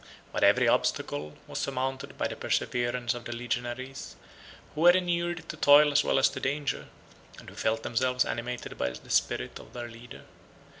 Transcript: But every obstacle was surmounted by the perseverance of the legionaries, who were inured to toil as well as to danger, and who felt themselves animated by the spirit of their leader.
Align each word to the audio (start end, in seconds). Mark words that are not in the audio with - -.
But 0.33 0.43
every 0.43 0.67
obstacle 0.67 1.37
was 1.45 1.59
surmounted 1.59 2.17
by 2.17 2.27
the 2.27 2.35
perseverance 2.35 3.13
of 3.13 3.25
the 3.25 3.33
legionaries, 3.35 4.15
who 4.73 4.81
were 4.81 4.89
inured 4.89 5.47
to 5.49 5.55
toil 5.57 5.91
as 5.91 6.03
well 6.03 6.17
as 6.17 6.27
to 6.29 6.39
danger, 6.39 6.87
and 7.37 7.47
who 7.47 7.55
felt 7.55 7.83
themselves 7.83 8.25
animated 8.25 8.79
by 8.79 8.89
the 8.89 9.11
spirit 9.11 9.59
of 9.59 9.73
their 9.73 9.89
leader. 9.89 10.23